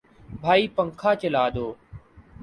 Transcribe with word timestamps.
بھائی 0.41 0.63
پنکھا 0.75 1.11
چلا 1.21 1.43
دو 1.55 1.67